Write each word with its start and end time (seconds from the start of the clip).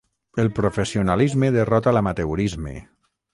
El 0.43 0.47
professionalisme 0.59 1.51
derrota 1.59 1.93
l'amateurisme. 1.97 2.75